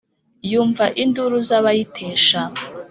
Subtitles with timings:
[0.51, 2.41] yumva induru z'abayitesha.